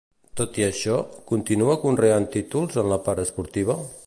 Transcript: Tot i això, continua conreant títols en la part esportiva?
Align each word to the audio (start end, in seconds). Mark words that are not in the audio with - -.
Tot 0.39 0.55
i 0.61 0.65
això, 0.67 0.95
continua 1.33 1.77
conreant 1.85 2.29
títols 2.39 2.83
en 2.85 2.93
la 2.97 3.03
part 3.09 3.27
esportiva? 3.29 3.83